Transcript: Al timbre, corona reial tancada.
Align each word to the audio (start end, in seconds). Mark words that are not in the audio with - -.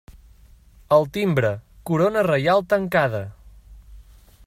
Al 0.97 1.05
timbre, 1.17 1.51
corona 1.91 2.25
reial 2.31 2.67
tancada. 2.75 3.25